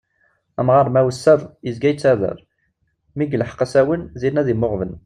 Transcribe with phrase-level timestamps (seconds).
[0.59, 2.37] Amɣaṛ ma wesser, yezga yettader;
[3.15, 4.91] mi ilheq asawen, din ad immuɣben.